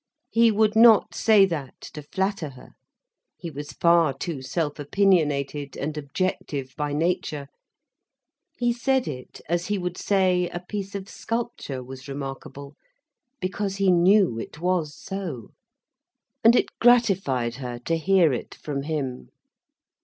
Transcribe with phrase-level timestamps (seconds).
[0.31, 6.73] He would not say that to flatter her—he was far too self opinionated and objective
[6.75, 7.49] by nature.
[8.57, 12.75] He said it as he would say a piece of sculpture was remarkable,
[13.39, 15.51] because he knew it was so.
[16.43, 19.29] And it gratified her to hear it from him.